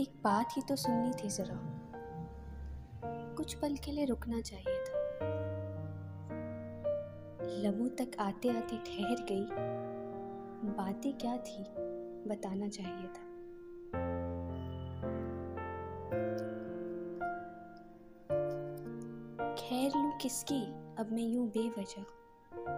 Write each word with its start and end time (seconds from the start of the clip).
एक 0.00 0.12
बात 0.24 0.48
ही 0.56 0.62
तो 0.62 0.76
सुननी 0.76 1.12
थी 1.12 1.28
जरा। 1.28 1.54
कुछ 3.34 3.54
पल 3.54 3.76
के 3.76 3.92
लिए 3.92 4.04
रुकना 4.04 4.40
चाहिए 4.40 4.78
था। 4.78 4.98
लबों 7.42 7.88
तक 7.88 8.16
आते 8.20 8.48
आते 8.48 8.76
ठहर 8.76 9.24
गई। 9.30 9.46
बातें 10.72 11.18
क्या 11.18 11.36
थी, 11.36 11.62
बताना 12.28 12.68
चाहिए 12.68 13.06
था। 13.06 13.26
खैर 19.54 19.90
लूँ 19.96 20.18
किसकी, 20.18 20.62
अब 20.98 21.08
मैं 21.12 21.22
यूँ 21.22 21.48
बेवजह। 21.48 22.02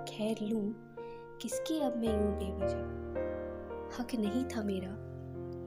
खैर 0.05 0.37
लूँ 0.43 0.75
किसकी, 1.43 1.81
अब 1.81 1.97
मैं 1.97 2.09
यूँ 2.09 2.39
बेवजह। 2.39 3.09
हक 3.99 4.15
नहीं 4.15 4.45
था 4.45 4.63
मेरा, 4.63 4.91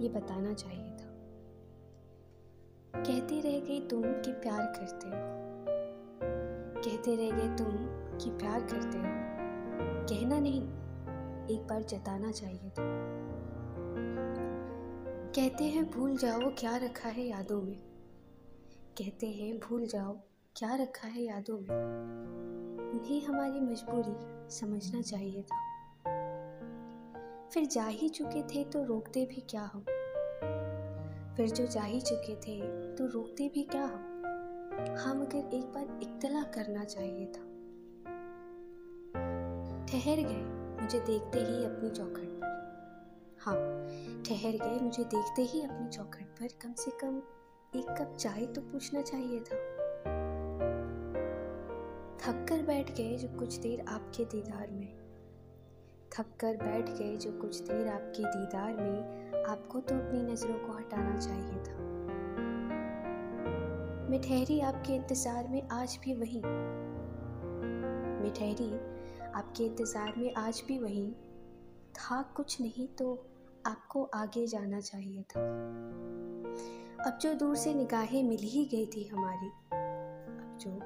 ये 0.04 0.10
बताना 0.10 0.54
चाहिए 0.54 0.92
था। 0.92 1.12
कहते 3.04 3.42
रह 3.42 3.60
गई 3.60 3.88
तुम 3.88 4.02
कि 4.04 4.32
प्यार 4.32 4.66
करते 4.66 5.08
हो। 5.08 5.42
कहते 6.82 7.16
रह 7.16 7.38
गए 7.38 7.56
तुम 7.56 7.72
कि 8.18 8.30
प्यार 8.30 8.62
करते 8.62 8.98
हो। 8.98 9.04
कहना 10.06 10.40
नहीं, 10.40 10.62
एक 11.48 11.68
बार 11.70 11.84
जताना 11.84 12.32
चाहिए 12.32 12.70
था। 12.70 13.12
कहते 15.36 15.64
हैं, 15.64 15.92
भूल 15.92 16.18
जाओ 16.18 16.40
क्या 16.40 16.78
रखा 16.78 17.10
है 17.10 17.24
यादों 17.24 17.62
में। 17.62 17.80
कहते 18.98 19.28
हैं, 19.28 19.60
भूल 19.60 19.86
जाओ 19.86 20.18
क्या 20.56 20.76
रखा 20.76 21.08
है 21.08 21.24
यादों 21.24 21.60
में। 21.60 21.70
उन्हें 22.92 23.26
हमारी 23.26 23.60
मजबूरी 23.60 24.16
समझना 24.50 25.02
चाहिए 25.02 25.42
था। 25.42 25.71
फिर 27.54 27.66
जा 27.66 27.86
ही 27.86 28.10
चुके 28.10 28.42
थे 28.44 28.64
तो 28.64 28.84
रोकते 28.84 29.26
भी 29.26 29.42
क्या 29.50 29.62
हो? 29.62 29.80
फिर 31.38 31.50
जो 31.50 31.66
जा 31.68 31.82
ही 31.82 32.02
चुके 32.02 32.36
थे 32.36 32.60
तो 32.96 33.06
रोकते 33.06 33.48
भी 33.48 33.64
क्या 33.64 33.82
हो? 33.82 33.98
हाँ 34.98 35.16
मगर 35.16 35.56
एक 35.56 35.64
बार 35.64 36.00
इतला 36.04 36.44
करना 36.44 36.84
चाहिए 36.84 37.26
था। 37.26 37.42
ठहर 39.86 40.22
गए, 40.22 40.82
मुझे 40.82 41.00
देखते 41.00 41.40
ही 41.40 41.66
अपनी 41.66 41.90
चौखट 41.90 42.30
पर। 42.42 43.38
हाँ 43.40 43.56
ठहर 44.24 44.58
गए, 44.58 44.80
मुझे 44.80 45.04
देखते 45.04 45.42
ही 45.42 45.62
अपनी 45.62 45.90
चौखट 45.90 46.40
पर। 46.40 46.48
कम 46.62 46.74
से 46.74 46.92
कम 46.92 47.22
एक 47.80 47.86
कप 47.90 48.16
चाय 48.16 48.46
तो 48.46 48.62
पूछना 48.62 49.02
चाहिए 49.02 49.40
था। 49.40 49.56
थक 52.18 52.46
कर 52.50 52.62
बैठ 52.62 52.92
गए 52.92 53.18
जो 53.18 53.40
कुछ 53.40 53.56
देर 53.56 53.86
आपके 53.88 54.26
दीदार 54.26 54.72
में। 54.72 55.11
थक 56.12 56.26
कर 56.40 56.56
बैठ 56.58 56.90
गए 56.90 57.16
जो 57.18 57.32
कुछ 57.32 57.60
देर 57.60 57.88
आपके 57.88 58.24
दीदार 58.24 58.74
में 58.74 59.44
आपको 59.44 59.80
तो 59.80 59.96
अपनी 59.96 60.22
नज़रों 60.24 60.58
को 60.60 60.74
हटाना 60.74 61.18
चाहिए 61.18 61.64
था। 61.64 61.80
मैं 64.10 64.22
ठहरी 64.22 64.60
आपके 64.60 64.94
इंतज़ार 64.94 65.48
में 65.48 65.62
आज 65.72 65.98
भी 66.06 66.14
वहीं। 66.14 66.42
मैं 68.22 68.34
ठहरी 68.34 68.72
आपके 69.36 69.64
इंतज़ार 69.64 70.14
में 70.18 70.34
आज 70.34 70.64
भी 70.68 70.78
वहीं। 70.80 71.12
था 71.96 72.22
कुछ 72.36 72.62
नहीं 72.62 72.88
तो 72.88 73.14
आपको 73.66 74.04
आगे 74.14 74.46
जाना 74.48 74.80
चाहिए 74.80 75.22
था। 75.22 75.42
अब 77.08 77.18
जो 77.22 77.34
दूर 77.34 77.56
से 77.56 77.74
निगाहें 77.74 78.24
मिल 78.24 78.44
ही 78.44 78.66
गई 78.66 78.86
थी 78.86 79.08
हमारी 79.08 79.50
जो 80.62 80.80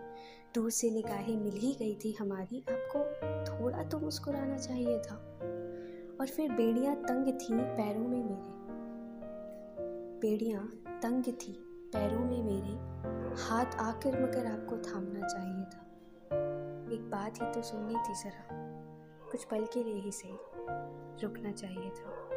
दूर 0.55 0.71
से 0.71 0.89
निगाहें 0.89 1.37
मिल 1.37 1.53
ही 1.53 1.75
गई 1.79 1.95
थी 1.95 2.11
हमारी, 2.19 2.65
आपको 2.71 2.99
थोड़ा 3.45 3.83
तो 3.83 3.99
मुस्कुराना 3.99 4.57
चाहिए 4.57 4.99
था। 4.99 5.15
और 6.21 6.27
फिर 6.27 6.51
बेड़ियाँ 6.51 6.95
तंग 6.95 7.27
थी 7.27 7.47
पैरों 7.51 8.07
में 8.07 8.23
मेरे। 8.23 8.55
बेड़ियाँ 10.19 10.67
तंग 10.87 11.23
थी 11.23 11.53
पैरों 11.93 12.19
में 12.19 12.43
मेरे। 12.43 12.95
हाथ 13.41 13.65
आकर 13.65 14.23
मगर 14.23 14.45
आपको 14.45 14.77
थामना 14.77 15.27
चाहिए 15.27 15.63
था। 15.63 15.81
एक 16.95 17.09
बात 17.11 17.41
ही 17.41 17.53
तो 17.53 17.61
सुननी 17.61 17.95
थी 17.95 18.13
ज़रा। 18.15 18.47
कुछ 19.31 19.43
पल 19.43 19.65
के 19.65 19.83
लिए 19.83 19.95
ही 19.95 20.11
सही। 20.11 20.37
रुकना 21.23 21.51
चाहिए 21.51 21.89
था। 21.89 22.34